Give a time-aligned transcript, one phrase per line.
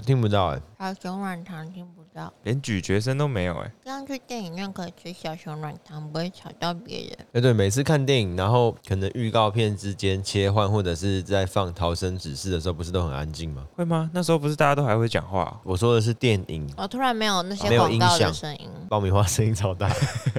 [0.00, 3.72] 听不到哎、欸，小熊软糖听不到，连咀嚼声都没有哎、欸。
[3.84, 7.18] 这样去电影院可以吃小熊软糖，不会吵到别人。
[7.32, 13.66] 哎，对，每次看电影，然后可能预告片之间切换，或者是在放逃生指示的时候，不是都很安静吗？
[13.76, 14.10] 会吗？
[14.12, 15.60] 那时候不是大家都还会讲话、啊？
[15.64, 16.68] 我说的是电影。
[16.76, 19.90] 我突然没有那些广告的声音，爆米花声音超大。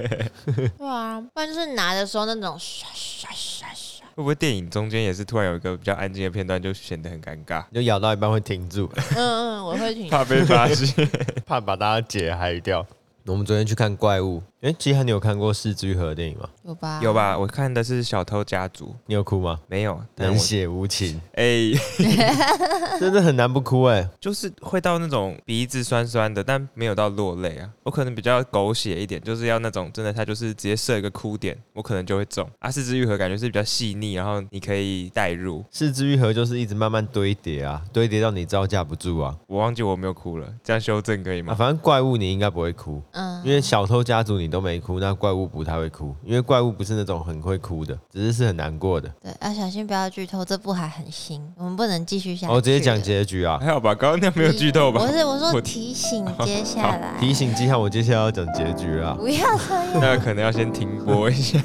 [0.46, 3.91] 对啊，不然就是拿的时候那种刷刷刷刷。
[4.14, 7.64] 会不会电影中间也是突然有一个比较安静的片段，就显得很尴尬？
[7.72, 8.90] 就咬到一半会停住。
[9.16, 10.08] 嗯嗯，我会停。
[10.10, 11.08] 怕被发现，
[11.46, 12.86] 怕把大家解嗨掉。
[13.26, 14.42] 我们昨天去看怪物。
[14.62, 16.48] 哎，季汉，你有看过是枝裕和的电影吗？
[16.64, 17.36] 有吧，有吧。
[17.36, 19.58] 我看的是《小偷家族》，你有哭吗？
[19.66, 21.20] 没有，冷血无情。
[21.34, 21.72] 哎，
[23.00, 27.68] 真的很难不哭哎，就是会到那种鼻子酸酸的，但没有到落泪啊。
[27.82, 32.48] 我可能比较狗血一点，就是要那种真的，他就是直接设一个哭点，我可能就会中。
[32.60, 35.64] 啊，四之愈合感觉是比较细腻，然后你可以代入。
[35.72, 39.36] 四之愈合就是一直慢慢堆叠啊，堆叠到你招架不住啊。
[39.48, 41.52] 我忘记我没有哭了，这样修正可以吗？
[41.52, 45.32] 啊，反正怪物你应该不会哭，嗯，因为小偷家族你都没哭，那怪。
[45.32, 49.08] 物不太会哭，因为怪物不是那种很会哭的，只是是很难过的。
[49.22, 52.52] 对，要小心不要剧透，这部还很新，我们不能继续下去。
[52.52, 53.94] 我、哦、直接讲结局啊，还好吧？
[53.94, 55.00] 刚刚那没有剧透吧？
[55.00, 59.16] 不是，我说 提醒接下来， 提醒记下，我接下来要讲结局啊。
[59.18, 61.58] 不要这样，那可能要先停播一下。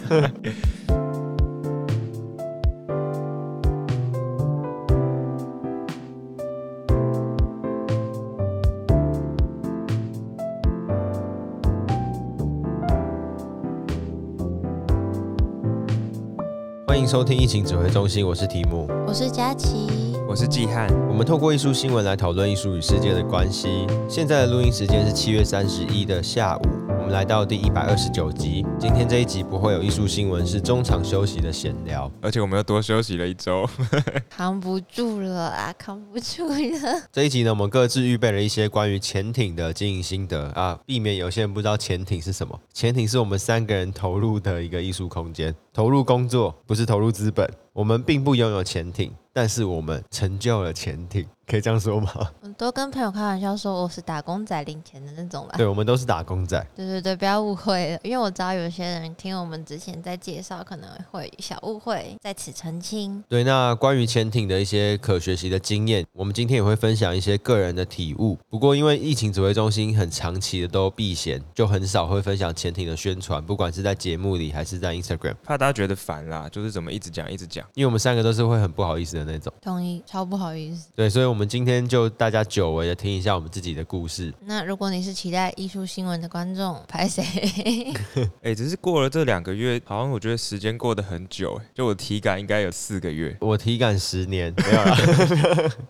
[17.07, 19.87] 迎收听疫情指挥中心，我是提姆，我是佳琪，
[20.27, 20.89] 我是季汉。
[21.07, 23.87] 我们透过艺术新闻来讨论艺术与世界的关系。
[24.09, 26.76] 现在的录音时间是七月三十一的下午。
[27.07, 33.65] 我们来到第一百二十九集，今天这一集不会有艺术新闻，是中场休息的闲聊，而且我们又多休息了一周，
[34.29, 37.01] 扛不住了啊，扛不住了。
[37.09, 42.59] 这一集呢，我们各自预备了一些关于潜艇的经营心得啊，避免有些人不知道潜艇是什么。
[42.73, 47.49] 潜艇是我们三个人投入的一个艺术空间，投入工作，不是投入资本。
[47.71, 51.25] 我们并不拥有潜艇，但是我们成就了潜艇。
[51.49, 52.11] 可以这样说吗？
[52.41, 55.53] 我 都跟朋友开玩笑说我是打工仔领钱的那种吧。
[55.55, 56.61] 对，我们都是打工仔。
[56.75, 63.23] 对对对，不要误会，因为我知道有些人听我们之前在介绍，可能会小误会，在此澄清。
[63.29, 68.37] 对，那关于潜艇的一些可学习的经验，我们今天也会分享一些个人的体悟。
[68.49, 77.65] 不过，因为疫情指挥中心很长期的都避嫌，就很少会分享潜艇的宣传，不管是在节目里还是在 Instagram，怕大家觉得烦啦，就是怎么一直讲一直讲。
[77.73, 79.53] 因为我们三个都是会很不好意思的那种。
[79.61, 80.89] 同意，超不好意思。
[80.95, 84.33] 对，所以我们今天就大家久违的听一下我们自己的故事。
[84.45, 87.21] 那如果你是期待艺术新闻的观众，拍谁？
[88.41, 91.59] 哎、欸，只是过了这两个月，好像我觉得时间过得很久。
[91.75, 94.97] 就我体感应该有四个月，我体感十年 没有啦。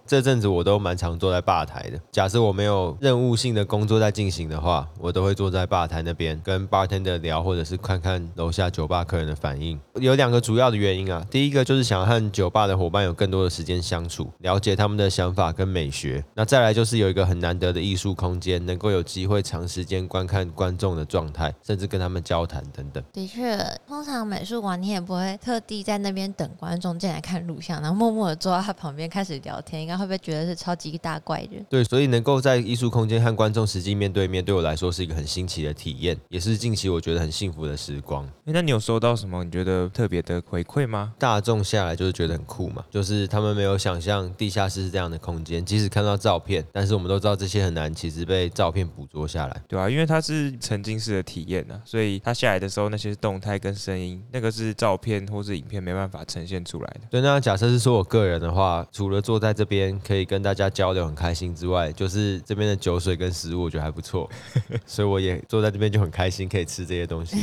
[0.05, 1.99] 这阵子我都蛮常坐在吧台的。
[2.11, 9.79] 假设我没有任务性的工作在进行的话，我都会坐在吧台那边跟 bartender 聊，或者是看看楼下酒吧客人的反应。
[9.95, 16.23] 有两个主要的原因啊，第一个就是想和酒吧的伙伴有更多的时间相处，了解他们的想法跟美学。
[16.33, 23.03] 那再来就是有一个很难得的艺术空间，能够有机会长时间观看观众的状态，甚至跟他们交谈等等。
[23.13, 23.55] 的确，
[23.87, 31.63] 通常美术馆你也不会特地在那边等观众进来看录像，然后默默的坐在他旁边开始聊天，应该会不会觉得是超级大怪人？
[31.69, 38.25] 对，所以能够在艺术空间和观众实际面对面，对我来说是一个很新奇的体验，也是近期我觉得很幸福的时光。
[38.45, 41.13] 欸，那你有收到什么你觉得特别的回馈吗？
[41.19, 57.01] 大众下来就是觉得很酷嘛，就是他们没有想象地下室是这样的空间，即使看到照片，但是我们都知道这些很难，其实被照片捕捉下来，对啊，因为它是沉浸式的体验呢，所以它下来的时候，那些动态跟声音，那个是照片或是影片没办法呈现出来的。
[57.09, 64.29] 对，那假设是说我个人的话，除了坐在这边可以跟大家交流很开心之外，就是这边的酒水跟食物我觉得还不错，
[64.87, 67.37] 所以我也坐在这边就很开心，可以吃这些东西。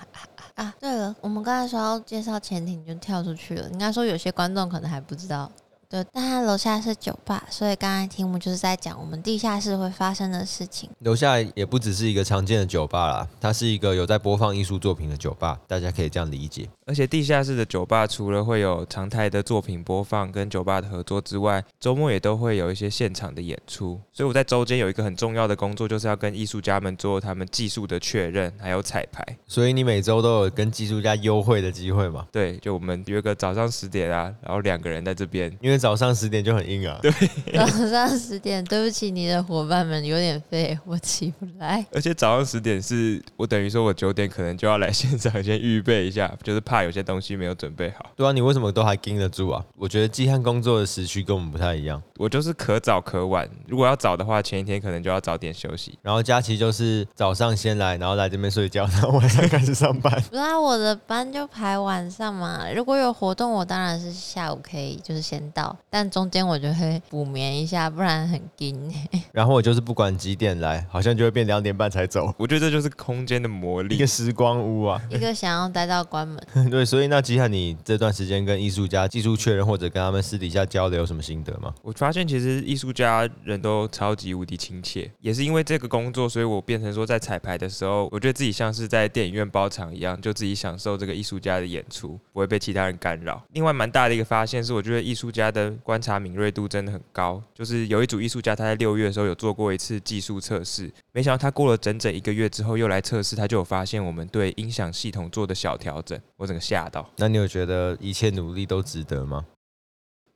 [0.54, 5.50] 啊，对了，我们刚才说要介绍潜艇就跳出去了，应该说有些观众可能还不知道。
[5.92, 10.88] 对，但它楼下是酒吧，所以刚才题目就是在讲我们地下室会发生的事情。
[11.00, 16.66] 楼下也不只是一个常见的酒吧啦，它是一个有在播放艺术作品的酒吧，大家可以这样理解。
[16.86, 24.00] 而且地下室的酒吧除了会有常态的作品播放跟酒吧的合作之外，周末也都会有一些现场的演出。
[24.14, 29.22] 所以我在周间有一个很重要的工作，就是要跟艺术家们做他们技术的确认，还有彩排。
[29.46, 32.26] 所以你每周都有跟技术家优惠的机会嘛？
[32.32, 35.81] 对，就我们约个早上十点啊，然后两个人在这边，因为。
[35.82, 36.96] 早上十点就很硬啊。
[37.02, 37.10] 对，
[37.52, 41.84] 早上十点，对不起你的伙伴们有点废，我起不来。
[41.92, 48.06] 而且早上十点是我等于说我九点可能就要来现场先预备一下， 就是怕有些东西没有准备好。
[48.14, 49.60] 对啊，你为什么都还盯得住啊？
[49.76, 52.00] 我觉得季汉工作的时区跟我们不太一样。
[52.16, 55.98] 我就是可早可晚，如果要早的话，前一天可能就要早点休息。
[56.00, 60.12] 然后佳琪就是早上先来，然后来这边睡觉，然后晚上开始上班。
[60.30, 62.70] 不是啊，我的班就排晚上嘛。
[62.72, 68.92] 如果有活动，我当然是下午可以就是先到，但中间我就会补眠一下，不然很紧。
[69.32, 72.32] 然后我就是不管几点来，好像就会变两点半才走。
[72.38, 76.40] 我觉得这就是空间的魔力，一个时光屋啊，一个想要待到关门。
[76.70, 81.72] 对，所以那吉汉，你这段时间跟艺术家技术确认，或者跟他们私底下交流有什么心得吗？
[81.82, 93.42] 我发现其实艺术家人都超级无敌亲切，也是因为这个工作，所以我变成说在彩排的时候，我觉得自己像是在电影院包场一样，就自己享受这个艺术家的演出，不会被其他人干扰。
[93.52, 97.42] 另外，蛮大的一个发现是，我觉得艺术家的观察敏锐度真的很高。
[97.54, 107.08] 就是有一组艺术家，他在六月的时候有做过一次技术测试，没想到他过了整整一个月之后又来测试，他就有发现我们对音响系统做的小调整，我整个吓到。
[107.16, 109.44] 那你有觉得一切努力都值得吗？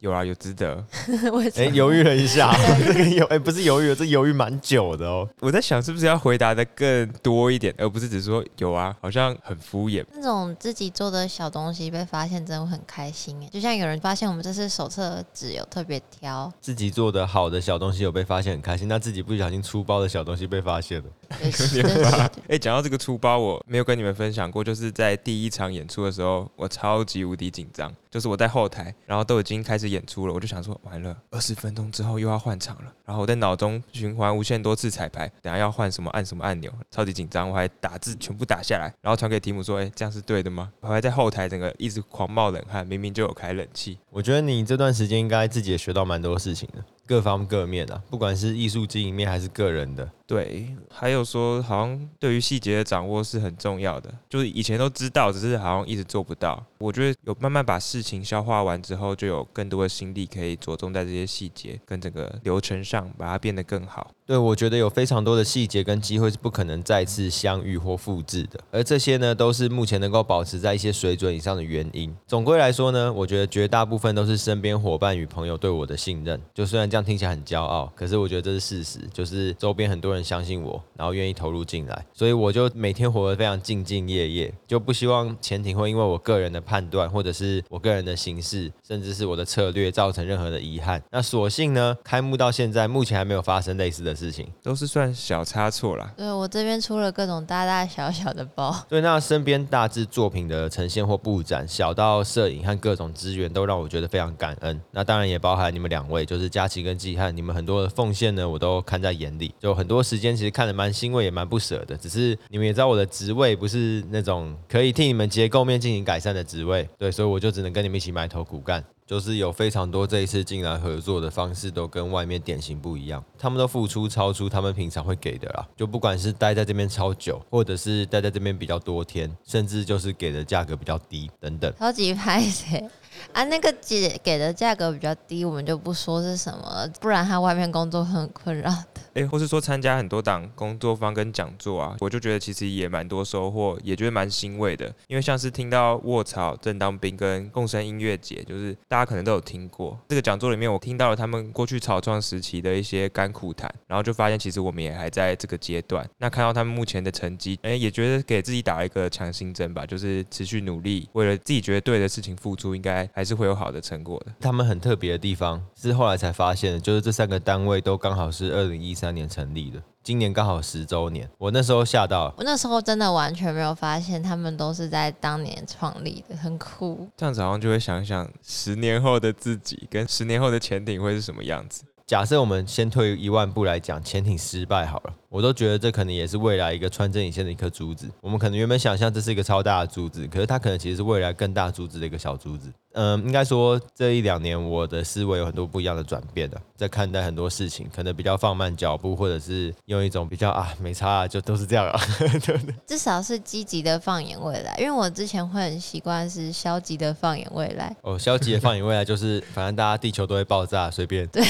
[0.00, 0.84] 有啊，有值得。
[1.56, 2.54] 哎，犹豫了一下，
[2.86, 5.26] 这个犹哎不是犹豫了，这犹豫蛮久的哦。
[5.40, 10.04] 我在想是不是要回答的更多一点，而不是只说有啊，好像很敷衍。
[10.12, 13.48] 那种自己做的小东西被发现，真的会很开心哎。
[13.50, 18.86] 就像有人发现我们这次手册纸有特别挑，自己做的好的小东西有被发现，很开心。
[18.86, 21.06] 那自己不小心出包的小东西被发现了，
[21.76, 22.30] 有点吧？
[22.48, 27.92] 哎，讲到这个出包，我没有跟你们分享过，就是在第一场演出的时候，我超级无敌紧张。
[28.08, 32.90] 就是我在后台，然后都已经开始演出了，我就想说，完了，二十分钟之后又要换场了。
[33.04, 37.50] 然后我在脑中循环无限多次彩排，等下要换什么按什么按钮，超级紧张。
[37.50, 40.72] 我还打字全部打下来，然后传给提姆说，哎，这样是对的吗？
[40.80, 43.98] 我还在后台整个一直狂冒冷汗，明明就有开冷气。
[44.08, 46.82] 我觉得你这段时间应该自己也学到蛮多事情的。
[47.06, 56.62] 各方各面啊，不管是艺术经营面还是个人的，对，还有说好像对于细节的掌握是很重要的，就是以前都知道，只是好像一直做不到。
[56.78, 64.10] 我觉得有慢慢把事情消化完之后，就有更多的心力可以着重在这些细节跟整个流程上，把它变得更好。
[64.26, 72.12] 对，我觉得有非常多的细节跟机会是不可能再次相遇或复制的，而这些呢，都是目前能够保持在一些水准以上的原因。
[72.26, 76.40] 总归来说呢，我觉得绝大部分都是身边伙伴与朋友对我的信任。
[76.52, 91.00] 就虽然这样听起来很骄傲，可是我觉得这是事实，就是周边很多人相信我，然后愿意投入进来，所以我就每天活得非常兢兢业业，就不希望潜艇会因为我个人的判断，或者是我个人的形式，甚至是我的策略造成任何的遗憾。
[91.12, 94.16] 那所幸呢，开幕到现在，目前还没有发生类似的。
[94.16, 96.10] 事情都是算小差错啦。
[96.16, 98.74] 对，我这边出了各种大大小小的包。
[98.88, 104.80] 对，那身边大致作品的呈现或布展，小到摄影和各种资源，都让我觉得非常感恩。
[104.90, 109.54] 那当然也包含你们两位，就是佳琪跟季汉，你们很多的奉献呢，我都看在眼里。
[109.60, 111.94] 就很多时间其实看得蛮欣慰，也蛮不舍的。
[111.94, 118.82] 只是你们也知道我的职位不是那种可以替你们结构面进行改善的职职位，对，所以我就只能跟你们一起埋头苦干。
[119.06, 125.64] 就是有非常多这一次进来合作的方式都跟外面典型不一样，他们都付出超出他们平常会给的啦。
[125.76, 131.72] 就不管是待在这边超久，或者是待在这边比较多天，甚至就是给的价格比较低等等。
[131.78, 132.90] 超级 拍谢
[133.32, 139.02] 啊，那个给给的价格比较低，我们就不说是什么，不然他外面工作很困扰的。
[139.14, 144.92] 诶，或是说参加很多档工作坊跟讲座啊，我就觉得其实也蛮多收获，也觉得蛮欣慰的。
[145.06, 156.06] 因为像是听到卧槽、正当兵跟共生音乐节，就是大家可能都有听过这个讲座里面，我听到了他们过去草创时期的一些甘苦谈，然后就发现其实我们也还在这个阶段。
[156.18, 164.32] 那看到他们目前的成绩，诶，也觉得给自己打一个强心针吧，就是持续努力，为了自己觉得对的事情付出，应该还是会有好的成果的。
[164.38, 169.16] 他们很特别的地方是后来才发现的，就是这三个单位都刚好是二零一三。
[169.16, 171.26] 年成立的，今年刚好十周年。
[171.38, 177.08] 我那时候吓到了，我那时候真的完全没有发现他们都是在当年创立的，很酷。
[177.16, 181.84] 这样子好像就会想想十年后的自己跟十年后的潜艇会是什么样子。
[182.06, 188.08] 假设我们先退一万步来讲，潜艇失败好了，我都觉得这可能也是未来一个穿针引线的一颗珠子。
[188.20, 192.70] 我们可能原本想象这是一个超大的珠子，可是它可能其实是未来更大珠子的一个小珠子。
[192.92, 202.74] 嗯，应该说这一两年我的思维有很多不一样的转变的，在看待很多事情，可能比较放慢脚步，或者是用一种比较啊没差啊，就都是这样啊， 对对？
[202.86, 207.94] 至少是积极的放眼未来，因为我之前会很习惯是消极的放眼未来。
[208.02, 211.26] 哦，消极的放眼未来就是反正大家地球都会爆炸，随便。
[211.28, 211.42] 对，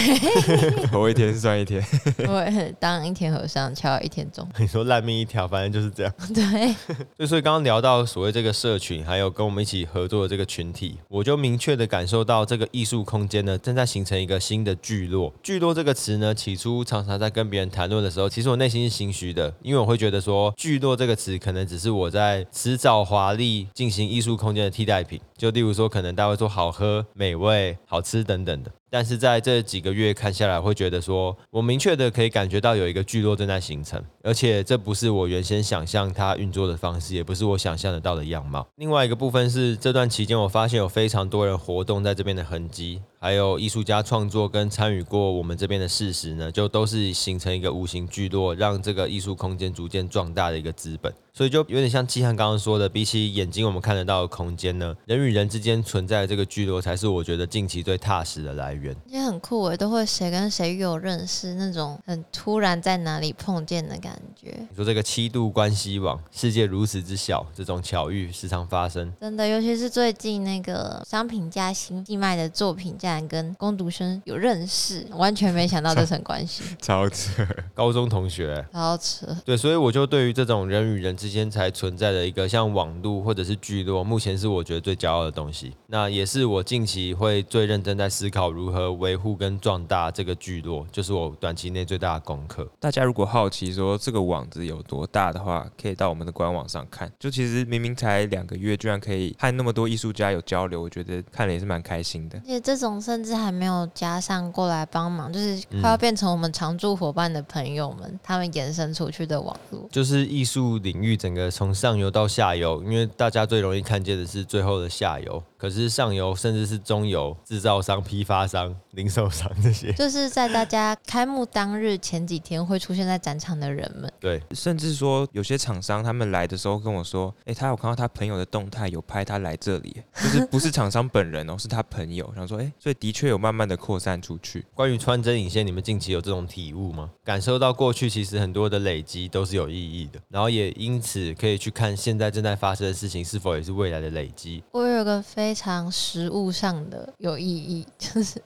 [0.92, 1.84] 活一天算一天。
[2.18, 4.46] 我会当一天和尚敲一天钟。
[4.58, 6.12] 你说烂命一条，反正就是这样。
[6.34, 15.32] 对，所以刚刚聊到所谓这个社群，还有跟我们一起合作的这个群体，我就明确的感受到这个艺术空间呢，正在形成一个新的聚落。
[15.42, 25.20] 聚落这个词呢，起初常常在跟别人谈论的时候，其实我内心是心虚的，因为我会觉得说，聚落这个词可能只是我在辞藻华丽进行艺术空间的替代品。
[25.36, 28.70] 就例如说，可能大家会说好喝、美味、好吃等等的。
[28.88, 38.66] 但是在这几个月看下来，会觉得说我明确的可以感觉到有一个聚落正在形成，而且这不是我原先想象它运作的方式，也不是我想象得到的样貌。
[38.76, 43.02] 另外一个部分是这段期间，我发现有非常多人活动在这边的痕迹。
[43.18, 51.12] 还有艺术家创作跟参与过我们这边的事实呢，就都是形成一个无形聚落，让这个艺术空间逐渐壮大的一个资本。
[51.32, 58.96] 所以就有点像季汉刚刚说的，比起眼睛我们看得到的空间呢，人与人之间存在的这个聚落，才是我觉得近期最踏实的来源。
[59.06, 64.54] 也很酷诶，都会谁跟谁有认识那种很突然在哪里碰见的感觉。
[64.70, 69.12] 你说这个七度关系网，世界如此之小，这种巧遇时常发生。
[69.20, 72.96] 真的，尤其是最近那个商品价新寄卖的作品。
[72.98, 77.42] 竟然跟工读生有认识，完全没想到这层关系， 超扯！
[77.74, 79.26] 高中同学，超扯。
[79.44, 85.74] 对，所以我就对于这种人与人之间才存在的一个像网路或者是聚落，目前是我觉得最骄傲的东西。
[85.86, 92.68] 那也是我近期会最认真在思考如何维护跟壮大这个聚落，就是我短期内最大的功课。
[92.78, 97.10] 大家如果好奇说这个网子有多大的话，可以到我们的官网上看。
[97.18, 102.38] 就其实明明才两个月，居然可以和那么多艺术家有交流，我觉得看了也是蛮开心的。
[102.38, 102.95] 而且这种。
[103.00, 115.42] 甚至还没有加上过来帮忙，就是快要变成我们常驻伙伴的朋友们，嗯、他们延伸出去的网络，就是艺术领域整个从上游到下游，因为大家最容易看见的是最后的下游。
[115.58, 124.12] 可是上游甚至是中游，制造商、批发商、零售商这些，就是在大家开幕当日前几天会出现在展场的人们。
[124.20, 132.30] 对，甚至说有些厂商他们来的时候跟我说，哎、欸，他有看到他朋友的动态，有拍他来这里，就是不是厂商本人哦，是他朋友。
[132.34, 134.64] 然后说，哎、欸，所以的确有慢慢的扩散出去。
[134.72, 137.10] 关于穿针引线，你们近期有这种体悟吗？
[137.24, 144.62] 感受到过去其实很多的累积都是有意义的，然后也因此可以去看现在正在发生的事情是否也是未来的累积。
[144.70, 148.40] 我有个非常实物上的有意义，就是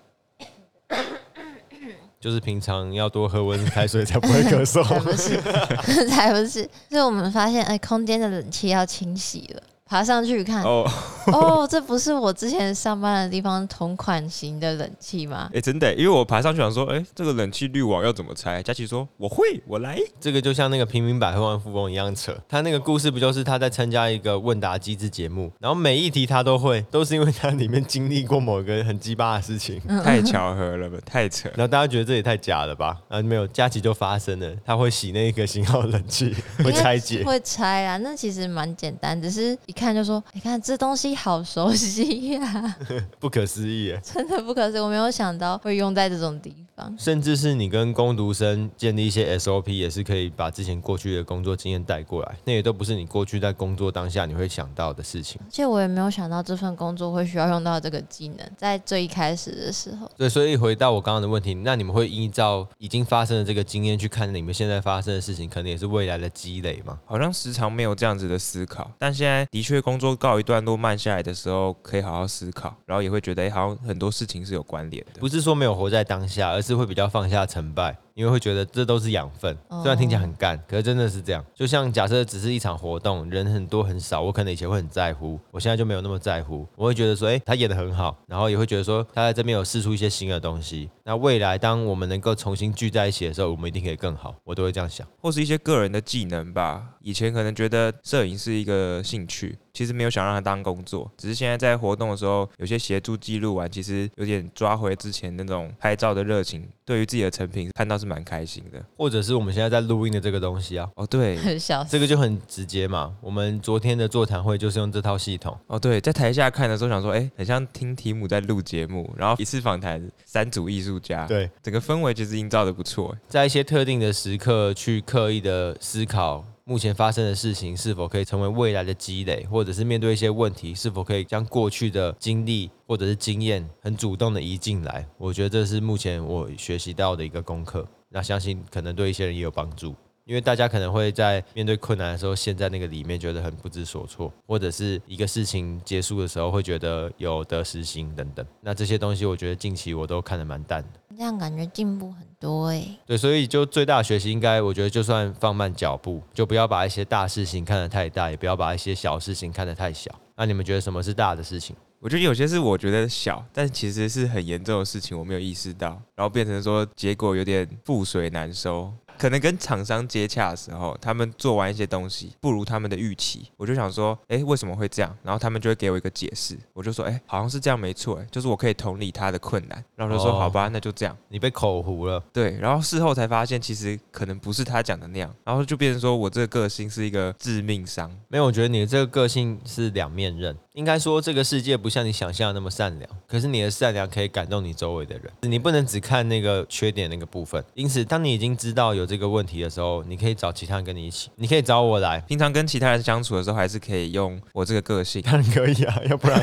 [2.18, 5.38] 就是平常要多喝温开水才不会咳嗽， 才不是，
[6.08, 9.62] 才不是，就是我们发现，哎，空间的冷气要清洗了。
[9.90, 10.88] 爬上去看哦
[11.32, 15.48] 哦， 这不是我之前上班的地方同款型的冷气吗？
[15.48, 18.62] 哎、欸，真的，因为我爬上去想说，哎、欸，这个冷气滤网要怎么拆？
[18.62, 19.98] 佳琪说我会，我来。
[20.20, 22.32] 这个就像那个平民百万富翁一样扯。
[22.48, 29.80] 他那个故事不就是他在参加一个问答机制节目，然后每一题他都会，都是因为他里面经历过某个很鸡巴的事情。
[30.04, 31.48] 太巧合了吧，太扯。
[31.56, 32.96] 然后大家觉得这也太假了吧？
[33.08, 36.32] 啊，没有，佳琪就发生了，他会洗那个型号冷气，
[36.62, 37.96] 会拆解，会拆啊。
[37.96, 39.58] 那其实蛮简单，只是。
[39.80, 42.76] 看就说，你看这东西好熟悉呀、啊，
[43.18, 46.94] 不可思议， 真的不可思议，我没有想到会用在这种地方。
[46.98, 55.40] 甚至是你跟工读生建立一些 SOP，也是可以把之前过去的工作经验带过来，那也都不是你过去在工作当下你会想到的事情。
[55.44, 60.10] 而且我也没有想到这份工作会需要用到这个技能，在最一开始的时候。
[60.16, 66.98] 对，所以回到我刚刚的问题，那你们会依照已经发生的这个经验去看你们现在发生的事情，可能也是未来的积累吗？
[67.04, 75.20] 好像时常没有这样子的思考，但现在的确工作告一段落慢下来的时候，可以好好思考，然后也会觉得，哎，好像很多事情是有关联的。
[75.20, 77.96] 不是说没有活在当下，而是会比较放下成败。
[78.14, 81.44] 因为会觉得这都是养分，虽然听起来很干，可是真的是这样。
[81.54, 86.66] 就像假设只是一场活动，人很多很少，我可能以前会很在乎，我现在就没有那么在乎。
[86.76, 90.90] 我会觉得说，哎，他演的很好，然后也会觉得说，他在这边有试出一些新的东西。
[91.04, 94.34] 那未来当我们能够重新聚在一起的时候，我们一定可以更好。
[94.44, 96.82] 我都会这样想，或是一些个人的技能吧。
[97.00, 106.68] 以前可能觉得摄影是一个兴趣，其实没有想让他当工作，只是现在在活动的时候，有些协助记录完，其实有点抓回之前那种拍照的热情。
[106.84, 113.14] 对于自己的成品看到是蛮开心的，或者是我们现在在录音的这个东西啊，哦对， 很小，这个就很直接嘛。
[113.20, 126.44] 我们昨天的座谈会就是用这套系统，哦对，在台下看的时候想说，哎，很像听提姆在录节目，然后一次访谈三组艺术家，对，整个氛围其实营造的不错，在一些特定的时刻去刻意的思考。
[126.70, 135.04] 目前发生的事情是否可以成为未来的积累，或者是面对一些问题，是否可以将过去的经历或者是经验很主动的移进来？
[135.18, 137.84] 我觉得这是目前我学习到的一个功课。
[138.08, 139.96] 那相信可能对一些人也有帮助。
[140.30, 148.46] 因为大家可能会在面对困难的时候陷在那个里面，觉得很不知所措，或者是一个事情结束的时候会觉得有得失心等等。
[148.60, 151.16] 那这些东西，我觉得近期我都看得蛮淡的。
[151.16, 152.96] 这样感觉进步很多哎。
[153.04, 160.14] 对，所以就最大的学习，应该我觉得就算放慢脚步，就不要把一些大事情看得太大，也不要把一些小事情看得太小。
[160.36, 161.74] 那你们觉得什么是大的事情？
[161.98, 168.94] 我觉得有些是我觉得小，但其实是很严重的事情，我没有意识到，然后变成说结果有点覆水难收。
[169.20, 175.14] 可能跟厂商接洽的时候，他们做完一些东西不如他们的预期，我就想说，哎，为什么会这样？
[175.22, 181.14] 然后他们就会给我一个解释，我就说，哎，好像是这样没错，哎，就是我可以同理他的困难，然后就说，好吧，那就这样。
[181.28, 188.10] 你被口胡了，对，然后事后才发现，其实可能不是他讲的那样，然后就变成说我这个个性是一个致命伤。
[188.28, 190.56] 没有，我觉得你的这个个性是两面刃。
[190.74, 195.24] 应该说，这个世界不像你想象的那么善良，可是你的善良可以感动你周围的人。
[195.42, 197.62] 你不能只看那个缺点那个部分。
[197.74, 202.20] 因此，当你已经知道有这个问题的时候，你可以找其他人跟你一起，你可以找我来。
[202.20, 205.20] 平常跟其他人相处的时候，还是可以用我这个个性。
[205.22, 206.40] 当然可以啊，要不然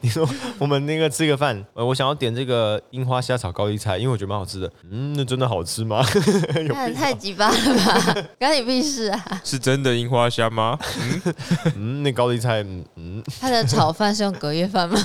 [0.00, 0.26] 你说
[0.58, 4.72] 我们那个吃个饭，呃，我想要点这个樱花虾炒高丽菜，因为我觉得蛮好吃的。
[4.90, 6.02] 嗯，那真的好吃吗？
[6.66, 8.26] 那太鸡巴了吧？
[8.38, 9.40] 关你屁事啊！
[9.44, 10.78] 是真的樱花虾吗？
[10.98, 11.34] 嗯，
[11.76, 12.62] 嗯，那高丽菜，
[12.94, 13.66] 嗯，他的。
[13.76, 14.98] 炒饭是用隔夜饭吗？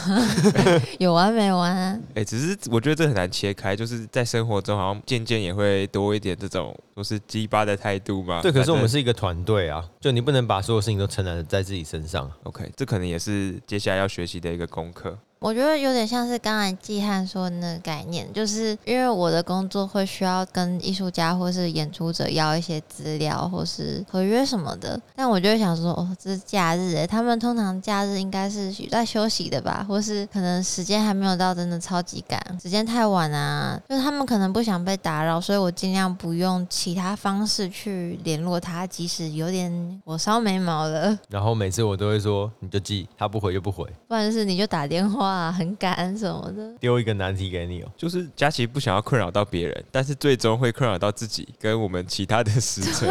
[0.98, 2.00] 有完没完啊？
[2.12, 8.42] 哎、欸，只是我觉得这很难切开，就是在生活中好像渐渐也会多一点这种都是鸡巴的态度嘛。
[8.42, 12.32] 对，可是我们是一个团队啊，就你不能把所有事情都承担在自己身上。
[12.44, 15.18] OK，这可能也是接下来要学习的一个功课。
[15.42, 41.18] 我觉得有点像是刚才季汉说的那个概念，就是因为我的工作会需要跟艺术家或是演出者要一些资料或是合约什么的，但我就会想说，哦，这是假日诶，他们通常假日应该是在休息的吧，或是可能时间还没有到，真的超级赶，时间太晚啊，就是他们可能不想被打扰，所以我尽量不用其他方式去联络他，即使有点火烧眉毛了。
[41.30, 45.31] 然后每次我都会说，你就记，他不回就不回，不然是你就打电话。
[45.32, 53.08] 啊，很感恩什么的，丢一个难题给你哦，就是佳琪不想要困扰到别人，但是最终会困扰到自己跟我们其他的时辰。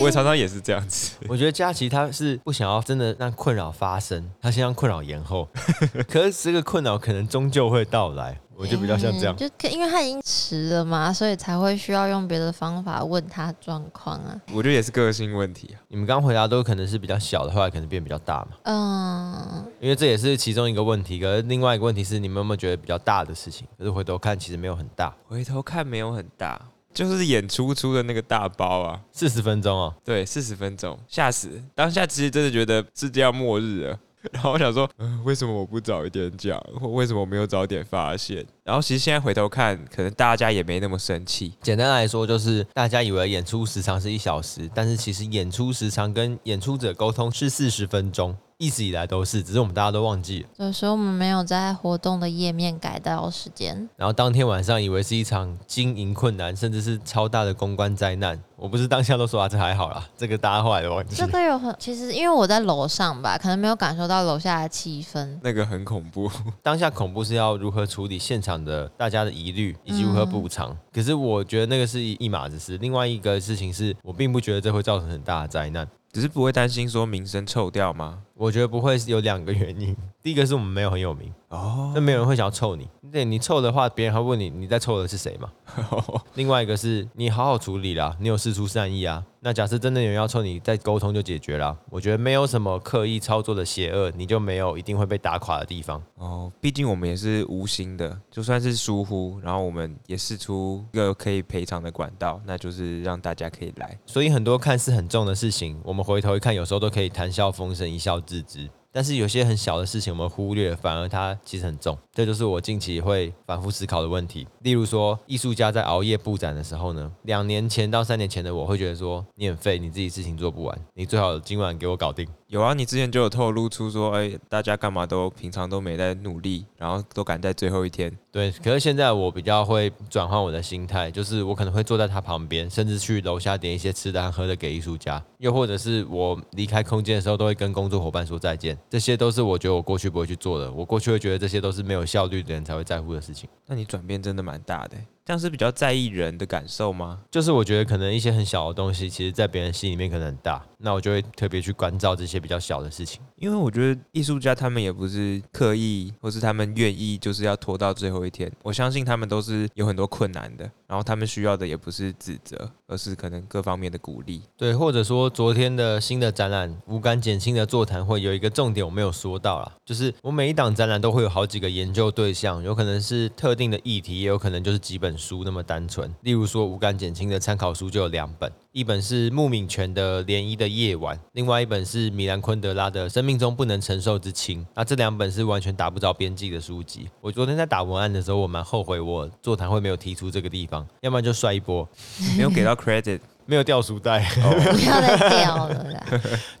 [0.00, 1.16] 我常常也是这样子。
[1.28, 5.48] 我觉得佳琪他是不想要真的让困扰发生，他先让困扰延后。
[6.08, 8.38] 可是这个困扰可能终究会到来。
[8.62, 14.40] 我就比较像这样，就因为他已经迟了嘛，所以才会需要用别的方法问他状况啊。
[14.52, 15.82] 我觉得也是个性问题啊。
[15.88, 18.50] 你们刚刚回答都可能是比较小的，后来可能变比较大嘛。
[18.62, 21.18] 嗯，因为这也是其中一个问题。
[21.18, 23.66] 可是另外一个问题是，你们有没有觉得比较大的事情？
[23.76, 25.12] 可是回头看其实没有很大。
[25.26, 26.60] 回头看没有很大，
[26.94, 29.92] 就是演出出的那个大包啊，四十分钟哦。
[30.04, 31.60] 对，四十分钟，吓死！
[31.74, 33.98] 当下其实真的觉得世界要末日了。
[34.30, 38.44] 然后我想说，嗯、为什么我不早一点讲，或为什么我没有早点发现？
[38.62, 41.52] 然后其实现在回头看，可能大家也没那么生气。
[41.60, 48.36] 简单来说，就是大家以为演出时长是一小时，但是其实演出时长跟演出者沟通是四十分钟。
[48.62, 50.48] 一直以来都是，只是我们大家都忘记了。
[50.64, 53.88] 有时候我们没有在活动的页面改到时间。
[53.96, 58.40] 然后当天晚上以为是一场经营困难，甚至是超大的公关灾难。
[58.54, 61.16] 我不是当下都说啊，这还好啦，这个大家后来都忘记。
[61.16, 65.40] 这个有很，其实因为我在楼上吧，可能没有感受到楼下的气氛。
[65.42, 66.30] 那个很恐怖。
[66.62, 70.70] 当下恐怖是要如何处理现场的大家的疑虑，以及如何补偿。
[70.70, 70.76] 嗯。
[70.94, 72.78] 可是我觉得那个是一码子事。
[72.78, 75.88] 另外一个事情是我并不觉得这会造成很大的灾难。
[76.12, 78.18] 只是不会担心说名声臭掉吗？
[78.34, 79.96] 我觉得不会，有两个原因。
[80.22, 82.88] 第一个是我们没有很有名哦，那没有人会想要臭你。
[83.10, 85.50] 对，你臭的话，别人还会问你你在臭的是谁嘛？
[86.34, 89.24] 另外一个是你好好处理啦，你有事出善意啊。
[89.44, 91.76] 那假设真的有人要臭你，再沟通就解决了。
[91.90, 96.00] 我觉得没有什么刻意操作的邪恶，你就没有一定会被打垮的地方。
[96.16, 103.98] 哦，毕竟我们也是无心的，就算是疏忽，然后我们也试出一个可以赔偿的管道，那就是让大家可以来。
[104.06, 108.70] 所以很多看似很重的事情，我们回头一看，有时候都可以谈笑风生，一笑自知。
[108.94, 111.96] 但是有些很小的事情我们忽略，反而它其实很重。
[112.12, 114.46] 这就是我近期会反复思考的问题。
[114.60, 122.28] 例如说，艺术家在熬夜布展的时候呢，两年前到三年前的我会觉得说，你很废，你自己事情做不完，你最好今晚给我搞定。
[122.52, 128.14] 有啊，你之前就有透露出说，哎，大家干嘛都平常都没在努力，然后都赶在最后一天。
[128.30, 138.78] 对，可是现在我比较会转换我的心态，就是我可能会坐在他旁边，甚至去楼下点一些吃的喝的给艺术家，又或者是我离开空间的时候，都会跟工作伙伴说再见。
[138.90, 143.48] 这些都是我觉得我过去不会去做的，我过去会觉得这些都是没有效率的人才会在乎的事情。
[143.66, 144.98] 那你转变真的蛮大的。
[145.24, 147.20] 这样是比较在意人的感受吗？
[147.30, 153.22] 就是我觉得可能一些很小的东西，其实在别人心里面可能很大，那我就会特别去关照这些比较小的事情。
[153.36, 158.50] 因为我觉得艺术家他们也不是刻意，或是他们愿意就是要拖到最后一天。
[158.62, 164.42] 我相信他们都是有很多困难的，然后他们需要的也不是指责，而是可能各方面的鼓励。
[164.58, 176.14] 对，或者说昨天的新的展览“无感减轻”的座谈会有一个重点我没有说到啦，就是我每一档展览都会有好几个研究对象，有可能是特定的议题，也有可能就是几本书那么单纯。
[176.20, 184.64] 例如说“无感减轻”的参考书就有两本，一本是穆敏泉的《涟漪的夜晚》，另外一本是米兰昆德拉的《生命中不能承受之轻》。
[184.74, 187.06] 那这两本是完全打不着边际的书籍。
[187.20, 191.86] 我昨天在打文案的时候，我蛮后悔我座谈会没有提出这个地方，要不然就帅一波，
[192.34, 193.20] 没有给到 credit。
[193.44, 194.40] 没有掉书袋， 不
[194.86, 196.06] 要再掉了啦。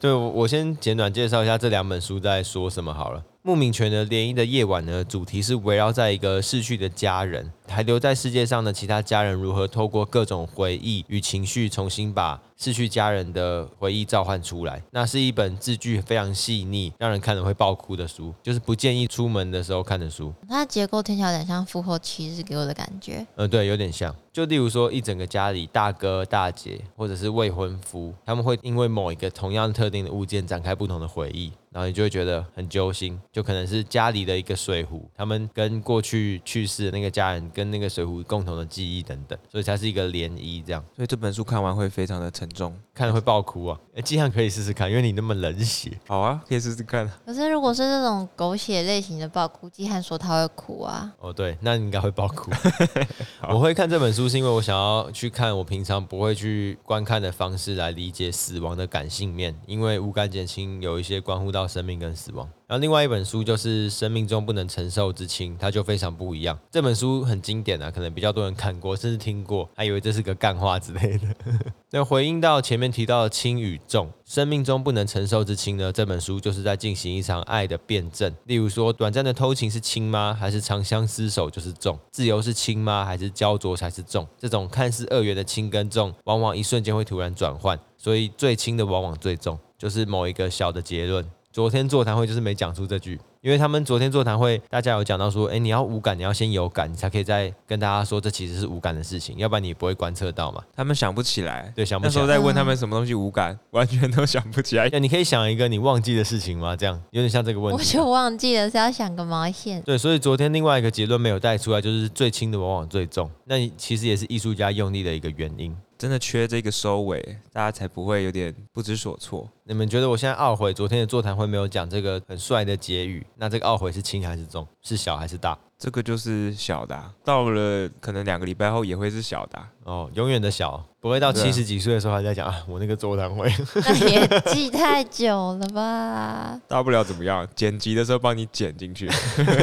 [0.00, 3.22] 对，我先简短介绍一下这两本书在说什么好了。
[3.44, 14.80] 穆敏泉的《涟漪的夜晚》呢，主题是围绕在一个逝去的家人，还留在世界上的其他家人如何透过各种回忆与情绪，重新把逝去家人的回忆召唤出来。
[14.92, 20.32] 那是一本字句非常细腻，让人看了会爆哭的书，就是不建议出门的时候看的书。
[20.48, 23.26] 它结构听起来有点像《复后七日》给我的感觉。
[23.34, 24.14] 嗯，对，有点像。
[24.32, 31.52] 就例如说，一整个家里，大哥、大姐或者是未婚夫，他们会因为某一个同样特定的物件展开不同的回忆。
[31.70, 40.84] 然后你就会觉得很揪心，就可能是家里的一个水壶，他们跟过去去世的那个家人跟那个水壶共同的记忆等等，所以才是一个涟漪这样。
[40.94, 43.80] 所以这本书看完会非常的沉重，看了会爆哭啊！
[43.96, 45.98] 哎，季汉可以试试看，因为你那么冷血。
[46.06, 47.10] 好啊，可以试试看。
[47.26, 51.12] 可是如果是这种狗血类型的爆哭，季汉说他会哭啊。
[51.18, 52.52] 哦，对，那你应该会爆哭。
[53.48, 61.62] 我会看这本书是因为我想要去看我平常不会去观看的方式来理解死亡的感性面，因为无感减轻有一些关乎到。
[61.72, 66.58] 生命跟死亡，然后另外一本书就是《生命中不能承受之轻》，它就非常不一样。
[66.70, 71.28] 这本书很经典啊，可能比较多人看过，甚至听过，还以为这是个干话之类的。
[71.92, 75.92] 那回应到前面提到的轻与重，《生命中不能承受之轻》呢？
[75.92, 78.34] 这本书就是在进行一场爱的辩证。
[78.46, 80.34] 例如说，短暂的偷情是轻吗？
[80.40, 81.98] 还是长相厮守就是重？
[82.10, 83.04] 自由是轻吗？
[83.04, 84.26] 还是焦灼才是重？
[84.38, 91.22] 这种看似二元的轻跟重，往往一瞬间会突然转换，所以最轻的往往最重，就是某一个小的结论。
[91.52, 100.62] 昨天座谈会就是没讲出这句，因为他们昨天座谈会，大家有讲到说，哎，你要无感，你要先有感，你才可以再跟大家说这其实是无感的事情，要不然你不会观测到嘛。
[100.74, 102.10] 他们想不起来，对，想不起来。
[102.10, 104.88] 那时候在问他们什么东西无感，完全都想不起来。
[104.92, 106.74] 那你可以想一个你忘记的事情吗？
[106.74, 107.78] 这样有点像这个问题。
[107.78, 109.82] 我就忘记了，是要想个毛线。
[109.82, 113.30] 对，所以昨天另外一个结论没有带出来，就是最轻的往往最重。
[113.44, 115.76] 那其实也是艺术家用力的一个原因。
[116.02, 119.48] 真的缺这个收尾，大家才不会有点不知所措。
[119.62, 123.24] 你们觉得我现在懊悔昨天的座谈会没有讲这个很帅的结语？
[123.36, 124.66] 那这个懊悔是轻还是重？
[124.80, 125.56] 是小还是大？
[125.78, 129.70] 这个就是小的啊，到了可能两个礼拜后也会是小的啊。
[129.84, 136.56] 哦，永远的小，不会到七十几岁的时候还在讲啊，我那个座谈会，那也记太久了吧？
[136.68, 137.44] 大不了怎么样？
[137.56, 139.10] 剪辑的时候帮你剪进去，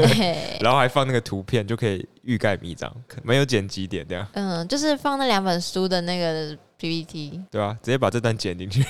[0.59, 4.27] 然后还放那个图片，就可以欲盖弥彰，没有剪辑点这样。
[4.33, 6.57] 嗯，就是放那两本书的那个。
[6.79, 8.81] PPT 对啊，直接把这段剪进去。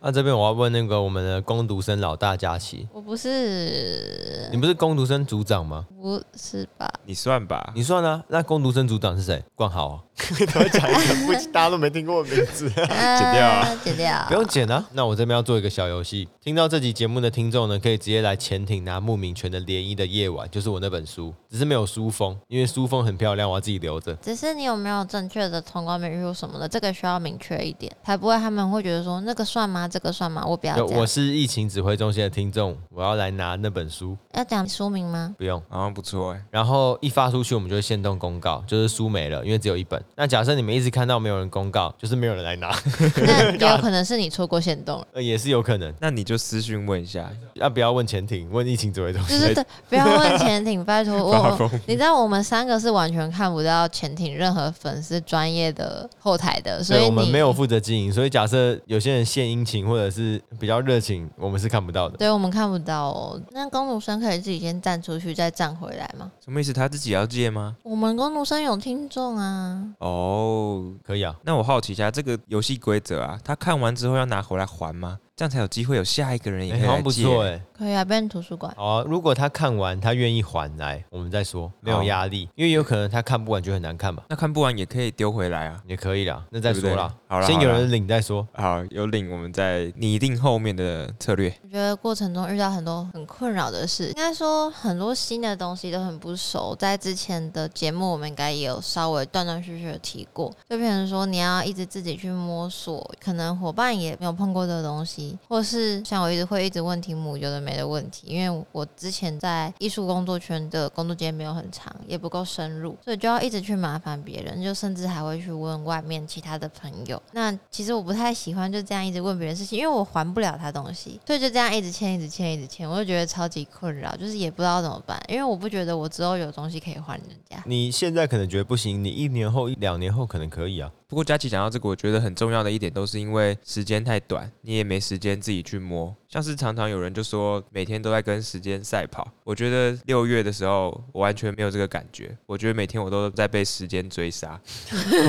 [0.00, 5.86] 那 这边我要问那个我们的工读生老大佳琪，我不是，你不是工读生组长吗？
[5.96, 6.92] 不是吧？
[7.04, 8.20] 你算吧，你算啊。
[8.26, 9.40] 那工读生组长是谁？
[9.54, 10.02] 冠豪啊。
[10.48, 10.94] 他会讲一
[11.28, 14.84] 个，大家都没听过的名字， 剪掉啊，剪掉，不用剪啊。
[14.92, 24.14] 那我这边要做一个小游戏，听到这集节目的听众呢，可以直接来潜艇拿牧民权的《涟漪的夜晚》，就是我那本书，只是没有书封，因为书封很漂亮，我要自己留着。
[24.16, 29.88] 只是你有没有正确的通关密语什么的，这个需要明确一点，才不会他们会觉得说那个算吗？
[29.88, 30.44] 这个算吗？
[30.46, 30.76] 我不要。
[30.84, 34.14] 我是疫情指挥中心的听众，我要来拿那本书。
[34.34, 35.34] 要讲书名吗？
[35.38, 36.42] 不用，好像不错哎。
[36.50, 40.02] 然后一发出去，我们就会限动公告，就是书没了，因为只有一本。
[40.14, 42.74] 那假设你们一直看到没有人公告，就是没有人来拿。
[43.16, 45.92] 那 也有可能是你错过限动了， 呃，也是有可能。
[46.00, 48.50] 那你就私讯问一下，要不要问潜艇？
[48.50, 49.38] 问疫情指挥中心？
[49.38, 51.70] 就是对， 不要问潜艇，拜托我。
[51.86, 58.12] 你知道我们三个是完全看不到潜艇任何粉丝专业的后台的，所以我们没有负责经营。
[58.12, 62.16] 所以假设有些人献殷勤或者是比较热情，我们是看不到的。
[62.16, 63.40] 对，我们看不到哦。
[63.52, 66.30] 那公读生可以自己先站出去，再站回来吗？
[66.44, 66.72] 什么意思？
[66.72, 67.76] 他自己要借吗？
[67.82, 69.82] 我们公读生有听众啊。
[69.98, 70.92] 哦。
[71.06, 75.18] 可以啊，那我好好奇一下这个游戏规则啊，他看完之后要拿回来还吗？
[75.38, 76.88] 这样才有机会有下一个人也可以来借。
[76.88, 78.72] 好像不错哎，可以啊，变图书馆。
[78.74, 84.22] 好啊，如果他看完他愿意还来，我们再说，没有压力，因为有可能他看不完就很难看嘛。
[84.30, 87.14] 那看不完也可以丢回来啊，也可以啦，那再说啦。
[87.28, 88.48] 好了，先有人领再说。
[88.54, 91.54] 好，有领我们再拟定后面的策略。
[91.64, 96.74] 我觉得过程中遇到很多很困扰的事，应该说很多新的东西都很不熟。
[96.76, 117.20] 在之前的节目我们应该也有稍微断断续续的提过，就变成说你要一直自己去摸索，可能伙伴也没有碰过的东西，或是像我一直会一直问题目有的没的问题，因为我之前在艺术工作圈的工作经验没有很长，也不够深入，所以就要一直去麻烦别人，就甚至还会去问外面其他的朋友。
[117.32, 127.62] 那其实我不太喜欢就这样一直问别人事情，因为我还不了他东西，所以就这样一直欠，一直欠，一直欠，我就觉得超级困扰，就是也不知道怎么办，因为我不觉得我之后有东西可以还人家。
[127.66, 130.90] 你现在可能觉得不行，你一年后、两年后可能可以啊。
[131.08, 136.14] 不过佳琪讲到这个，我觉得很重要的一点都是因为时间太短，你也没时间自己去摸。
[136.28, 142.36] 像是常常有人就说每天都在跟时间赛跑，我觉得六月的时候我完全没有这个感觉。
[142.46, 144.58] 我觉得每天我都在被时间追杀，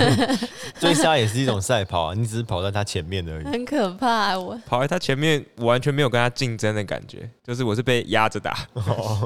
[0.79, 3.45] 追杀也是一种赛跑啊，你只是跑在他前面而已。
[3.45, 8.67] 很可怕，我跑在他前面，我完全没有跟他竞争的感觉，就是我是被压着打。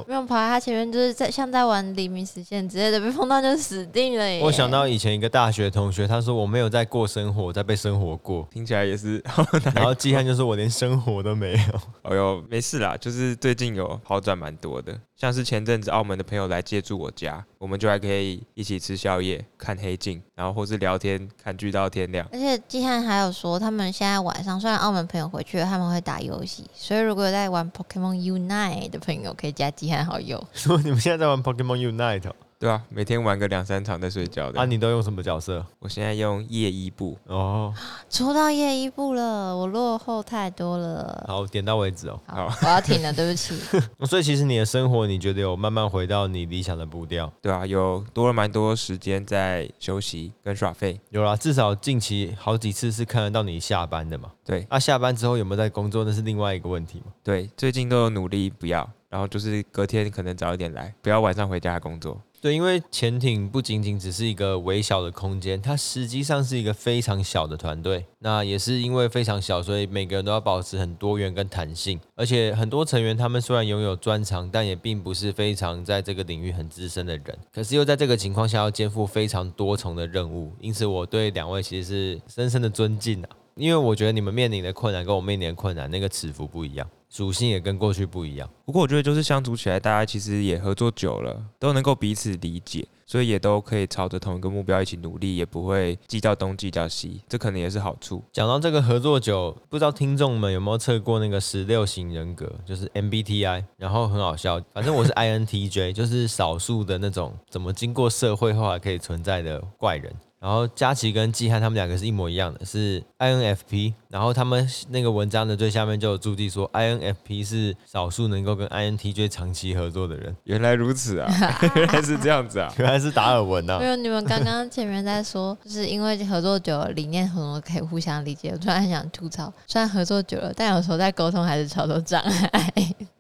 [0.08, 4.42] 没有跑在他前面，就是在像在玩黎明时间之类的，被碰到就死定了耶。
[4.42, 6.32] 我想到以前一个大学同学，他说。
[6.42, 9.22] 我没有在过生活，在被生活过，听起来也是。
[9.76, 11.60] 然后季汉就说：“我连生活都没有。”
[12.04, 15.00] 哎呦， 没事啦，就是最近有好转蛮多的。
[15.16, 22.28] 像是前阵子澳门的朋友来借住我家，我们就还可以一起吃宵夜、看黑镜，然后或是聊天、看剧到天亮。
[22.32, 30.44] 而且季汉还有说，他们现在晚上虽然澳门朋友回去了，他们会打游戏，所以如果有在玩 Pokemon Unite 的朋友，可以加季汉好友。
[30.54, 32.32] 说你们现在在玩 Pokemon Unite？
[32.62, 34.60] 对啊，每天玩个两三场再睡觉的。
[34.60, 35.66] 啊，你都用什么角色？
[35.80, 37.18] 我现在用夜伊布。
[37.26, 37.74] 哦，
[38.08, 41.26] 出到夜伊布了，我落后太多了。
[41.28, 42.20] 好，点到为止哦。
[42.28, 43.56] 好，好我要停了，对不起。
[44.06, 47.34] 所以其实你的生活，你觉得有慢慢回到你理想的步调？
[47.42, 51.02] 对啊，有多了蛮多时间在休息跟耍废。
[51.10, 54.32] 有啦，至少近期好几次是看得到你下班的嘛。
[54.46, 57.06] 对，啊，下班之后有没有在工作，那是另外一个问题嘛。
[57.24, 62.22] 对，最近都有努力不要，然后就是隔天可能早一点来，不要晚上回家工作。
[62.42, 68.04] 对，因为潜艇不仅仅只是一个微小的空间，它实际上是一个非常小的团队。
[68.18, 72.00] 那也是因为非常小，所以每个人都要保持很多元跟弹性。
[72.16, 77.38] 而且很多成员他们虽然拥有专长，但也并不是非常在这个领域很资深的人。
[77.54, 83.30] 可是又在这个情况下要肩负非常多重的任务，因此我对两位其实是深深的尊敬啊。
[83.54, 86.90] 因为我觉得你们面临的困难跟我面临的困难那个尺幅不一样。
[87.12, 98.24] 属性也跟过去不一样，不过我觉得就是相处起来，大家其实也合作久了，都能够彼此理解，所以也都可以朝着同一个目标一起努力，也不会计较东计较西，这可能也是好处。
[98.32, 110.16] 讲到这个合作久，不知道听众们有没有测过那个十六型人格，就是 MBTI，然后很好笑，反正我是 INTJ，就是少数的那种怎么经过社会后还可以存在的怪人。
[110.42, 113.94] 然后佳琪跟季汉他们两个是一模一样的，是 INFP。
[114.10, 120.36] 然后他们那个文章的最下面就有注记说，INFP 是少数能够跟 INTJ 长期合作的人。
[120.44, 121.32] 原来如此啊，
[121.76, 123.80] 原来是这样子啊， 原来是达尔文啊。
[123.80, 128.50] 没有，你们刚刚前面在说，就是因为合作久了，理念很多可以互相理解。
[128.50, 132.72] 我突然很想吐槽，虽然合作久了，但有时候在沟通还是超多障碍。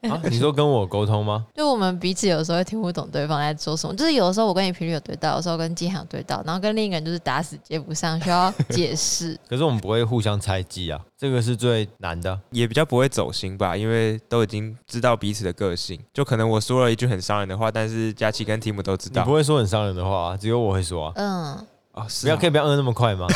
[0.09, 1.45] 啊，你说跟我沟通吗？
[1.55, 9.37] 就我们彼此有时候会听不懂对方在说什么，就是有的时候我跟你频率有对到，有时候跟季汉有对到，然后跟另一个人就是打死接不上，需要解释。
[9.49, 15.99] 可是我们不会互相猜忌啊，这个是最难的，也比较不会走心吧，因为都已经知道彼此的个性。
[16.13, 19.21] 就可能我说了一句很伤人的话，但是佳琪跟提姆都知道。
[19.21, 21.13] 你不会说很伤人的话，只有我会说啊。
[21.15, 21.67] 嗯。
[21.93, 23.27] 哦，是不要可以不要摁那么快吗？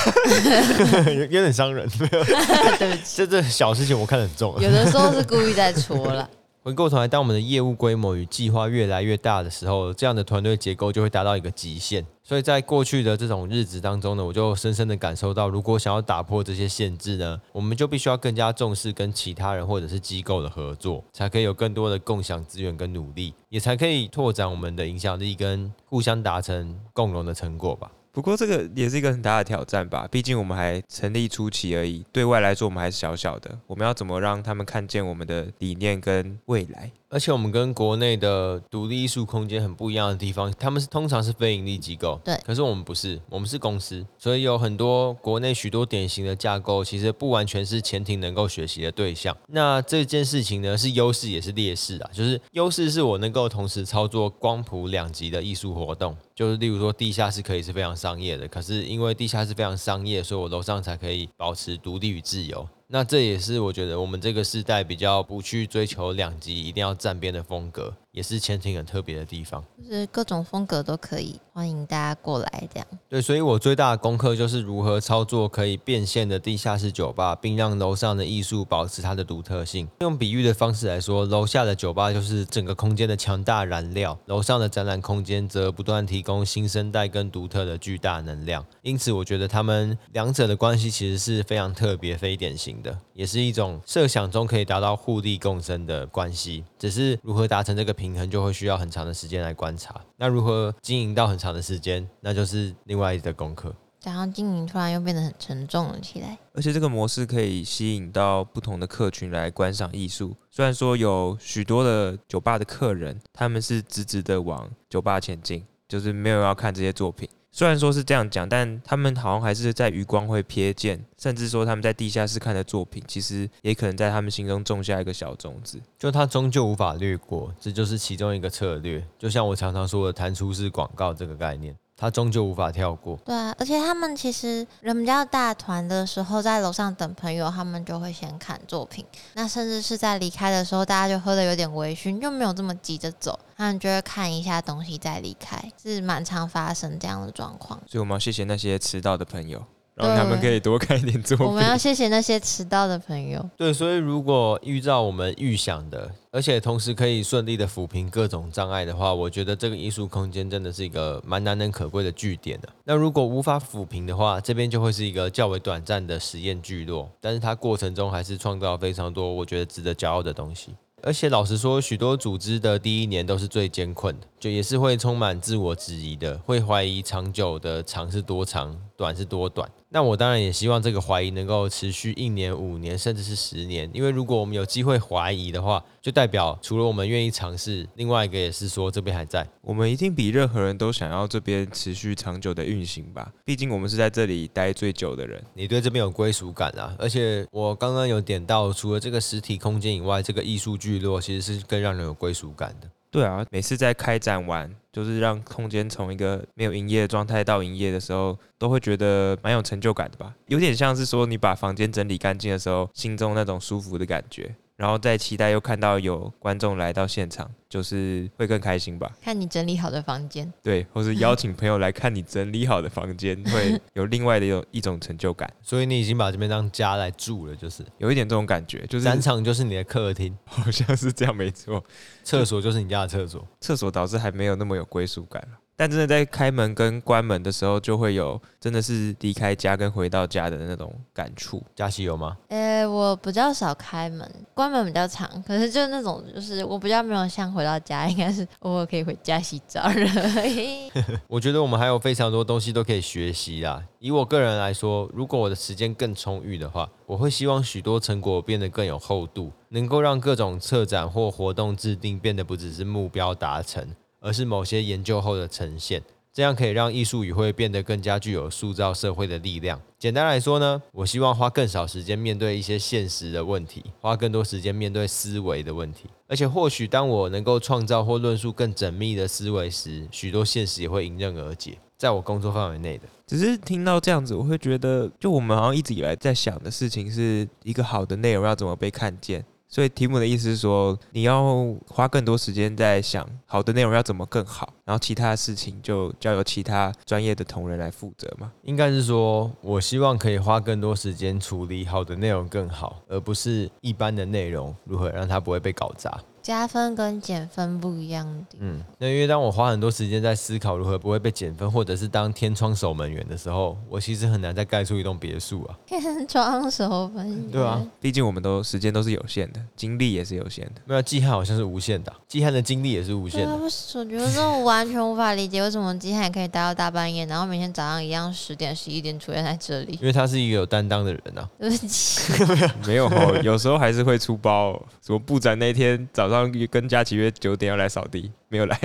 [1.08, 2.24] 有 有点伤人，没有。
[2.24, 4.56] 对不起，这这小事情我看得很重。
[4.62, 6.30] 有的时候是故意在戳了。
[6.66, 12.04] 回过头来，当我们的业务规模与计划越来越大的时候，这样的团队结构就会达到一个极限。
[12.24, 27.92] 所以在过去的这种日子当中呢，我就深深的感受到，如果想要打破这些限制呢，我们就必须要更加重视跟其他人或者是机构的合作，才可以有更多的共享资源跟努力，也才可以拓展我们的影响力跟互相达成共荣的成果吧。
[28.16, 33.60] 不过这个也是一个很大的挑战吧，毕竟我们还成立初期而已，对外来说我们还是小小的。
[33.68, 36.90] 我们要怎么让他们看见我们的理念跟未来？
[37.10, 49.36] 而且我们跟国内的独立艺术空间很不一样的地方，他们是通常是非盈利机构，对，可是我们不是，我们是公司，所以有很多国内许多典型的架构，其实不完全是潜艇能够学习的对象。
[49.48, 62.68] 那这件事情呢，是优势也是劣势啊，就是优势是我能够同时操作光谱两级的艺术活动，就是例如说地下室可以是非常商业的，可是因为地下室非常商业，所以我楼上才可以保持独立与自由。
[62.88, 69.62] 那这也是我觉得我们这个时代比较不去追求两极一定要站边的风格，也是潜艇很特别的地方。
[69.78, 72.88] 就是各种风格都可以，欢迎大家过来这样。
[73.10, 79.86] 对，所以我最大的功课就是如何操作可以变现的地下室酒吧，并让楼上的艺术保持它的独特性。
[80.00, 88.66] 用比喻的方式来说，楼下的酒吧就是整个空间的强大燃料，楼上的展览空间则不断提供新生代跟独特的巨大能量。
[88.82, 96.64] 因此，我觉得他们两者的关系其实是非常特别、非典型的，也是一种设想中可以达到互利共生的关系。
[96.86, 100.00] 只是如何达成这个平衡，就会需要很长的时间来观察。
[100.18, 103.74] 那如何经营到很长的时间，那就是另外一个功课。
[104.04, 106.38] 然后经营突然又变得很沉重了起来。
[106.54, 110.36] 而且这个模式可以吸引到不同的客群来观赏艺术。
[110.52, 117.28] 虽然说有许多的酒吧的客人，他们是直直的往酒吧前进，就是没有要看这些作品。
[117.58, 125.80] 虽然说是这样讲，但他们好像还是在余光会瞥见，甚至说他们在地下室看的作品，其实也可能在他们心中种下一个小种子。
[125.98, 129.02] 就他终究无法略过，这就是其中一个策略。
[129.18, 131.74] 就像我常常说的弹出式广告这个概念。
[131.98, 133.18] 他终究无法跳过。
[133.26, 139.06] 对啊，而且他们其实人比较大团的时候，在楼上等朋友，他们就会先看作品。
[139.34, 147.80] 那甚至是在离开的时候，大家就喝得有点微醺，就没有这么急着走，他们就会看一下东西再离开，是蛮常发生这样的状况。
[147.88, 149.64] 所以我们要谢谢那些迟到的朋友。
[149.96, 151.46] 让他们可以多看一点作品。
[151.46, 153.50] 我们要谢谢那些迟到的朋友。
[153.56, 162.70] 对，所以如果遇到我们预想的，而且同时可以顺利的抚平各种障碍的话，我觉得这个艺术空间真的是一个蛮难能可贵的据点的。
[162.84, 170.76] 那如果无法抚平的话，这边就会是一个较为短暂的实验聚落，但是它过程中还是创造非常多我觉得值得骄傲的东西。
[171.04, 179.68] 而且老实说，许多组织的第一年都是最艰困的，就也是会充满自我质疑的，会怀疑长久的长是多长，短是多短。
[179.90, 183.90] 那我当然也希望这个怀疑能够持续一年、五年，甚至是十年。
[183.92, 189.48] 因为如果我们有机会怀疑的话，就代表除了我们愿意尝试，另外一个也是说这边还在。
[189.64, 193.34] 我们一定比任何人都想要这边持续长久的运行吧？
[193.44, 195.44] 毕竟我们是在这里待最久的人。
[195.56, 196.94] 你对这边有归属感啊！
[197.00, 202.88] 而且我刚刚有点到，除了这个实体空间以外，这个艺术聚落其实是更让人有归属感的。
[203.16, 210.36] 对啊，每次在开展完，就是让空间从一个没有营业的状态到营业的时候，都会觉得蛮有成就感的吧？
[210.48, 214.54] 有点像是说你把房间整理干净的时候，心中那种舒服的感觉。
[214.76, 219.10] 然后再期待又看到有观众来到现场，就是会更开心吧？
[219.22, 225.52] 看你整理好的房间，对，或是邀请朋友来看你整理好的房间， 会有另外的有一种成就感。
[225.62, 231.84] 所以你已经把这边当家来住了，就是有一点这种感觉，就是展场就是你的客厅， 好像是这样，没错。
[232.24, 235.58] 厕所就是你家的厕所，厕所导致还没有那么有归属感了。
[235.78, 241.62] 但真的在开门跟关门的时候，就会有真的是离开家跟回到家的那种感触。
[241.76, 242.38] 佳熙有吗？
[242.48, 245.30] 呃、欸，我比较少开门，关门比较长。
[245.44, 250.90] 可是就那种，就是我比较没有像回到家，应该是偶尔可以回家洗澡而已。
[251.28, 253.84] 我觉得我们还有非常多东西都可以学习啦。
[254.00, 263.86] 以我个人来说，如果我的时间更充裕的话，我会希望许多成果变得更有厚度，能够让各种策展或活动制定变得不只是目标达成。
[264.26, 266.02] 而是某些研究后的呈现，
[266.34, 269.80] 这样可以让艺术与会变得更加具有塑造社会的力量。
[270.00, 276.06] 简单来说呢，我希望花更少时间面对一些现实的问题，花更多时间面对思维的问题。
[276.28, 283.04] 而且或许当我能够创造或论述更缜密的思维时，许多现实也会迎刃而解，在我工作范围内的。
[283.28, 289.46] 只是听到这样子，我会觉得，就我们好像一直以来在想的事情，是一个好的内容要怎么被看见。
[289.68, 298.52] 所以题目的意思是说，你要花更多时间在想好的内容要怎么更好，然后其他的事情就交由其他专业的同仁来负责嘛？
[298.64, 306.22] 应该是说，我希望可以花更多时间处理好的内容更好，而不是一般的内容如何让它不会被搞砸。
[306.46, 308.58] 加分跟减分不一样的。
[308.60, 315.76] 嗯，那因为当我花很多时间在思考如何不会被减分，或者是当天窗守门员的时候，我其实很难再盖出一栋别墅啊。
[315.88, 317.50] 天窗守门员。
[317.50, 320.74] 对啊，毕竟我们都时间都是有限的，精力也是有限的。
[320.86, 323.52] 没有，季汉好像是无限的，季汉的精力也是无限的。
[323.52, 329.94] 我觉得这种完全无法理解，为什么季汉可以待到大半夜，然后每天早上一样十点十一点出现在这里。
[329.94, 331.50] 因为他是一个有担当的人啊。
[331.58, 332.32] 对不起。
[332.86, 334.80] 没有哦，有时候还是会出包。
[335.04, 336.35] 什么部长那天早上
[336.70, 337.16] 跟佳琪。
[337.16, 338.78] 约九点要来扫地，没有来，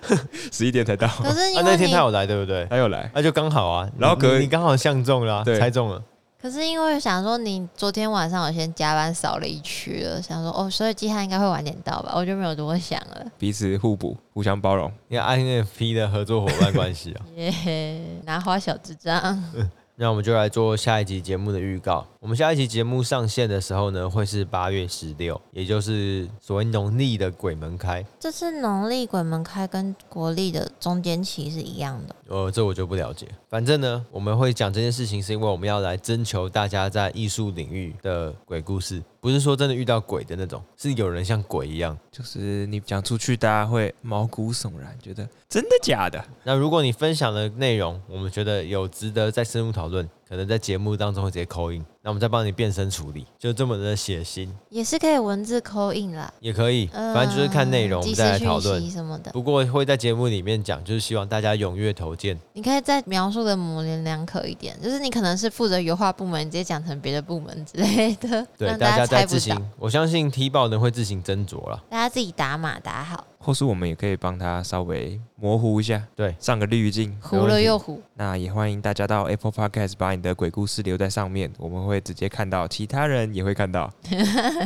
[0.52, 1.08] 十一点才到。
[1.08, 2.66] 可是啊，那天他有来，对不对？
[2.68, 3.88] 他有来，那就刚好啊。
[3.98, 6.02] 然后可你刚好相中了，对，猜中了。
[6.40, 12.12] 可是因为想说，你昨天晚上我先加班扫了一区了，想说哦，所以季汉应该会晚点到吧？
[12.14, 13.26] 我就没有多想了。
[13.38, 17.24] 彼此互补，互相包容，你看 INFP 的合作伙伴关系啊。
[17.36, 19.42] 耶，拿花小智障。
[20.00, 22.06] 那我们就来做下一集节目的预告。
[22.20, 28.04] 我们下一集节目上线的时候呢，会是八月十六，也就是所谓农历的鬼门开。
[28.20, 32.14] 这次农历鬼门开跟国历的中间期是一样的。
[32.28, 33.26] 呃，这我就不了解。
[33.48, 46.24] 反正呢，我们会讲这件事情，是因为我们要来征求大家在艺术领域的鬼故事，不是说真的遇到鬼的那种，是有人像鬼一样，就是你讲出去，大家会毛骨悚然，觉得真的假的？
[46.44, 50.08] 那如果你分享的内容，我们觉得有值得再深入讨论。
[50.28, 59.30] 可能在节目当中会直接 call in，那我们再帮你变身处理，就这么的血腥，也是可以文字 call in 啦，也可以，反正就是看内容，我们再来讨论什么的。
[59.32, 62.38] 不过会在节目里面讲，就是希望大家踊跃投件。
[62.52, 68.46] 你可以再描述的模棱两可一点，就是你可能是负责油画部门，你直接讲成别的部门之类的。
[68.58, 73.26] 对，大家再自行，我相信踢爆人会自行斟酌了，大家自己打码打好。
[73.48, 77.98] 或是我们也可以帮他稍微模糊一下，对，上个滤镜，糊了又糊。
[78.12, 83.90] 那也欢迎大家到 Apple Podcast 把你的鬼故事留在上面，我们会直接看到，其他人也会看到。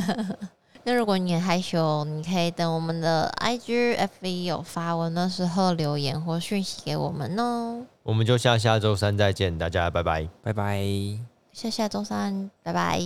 [0.83, 7.87] 那如果你很害羞，你可以等我们的 IG、FB 有发文的时候留言或讯息给我们哦。
[8.03, 10.83] 我们就下下周三再见，大家拜拜，拜拜，
[11.53, 12.99] 下下周三拜拜。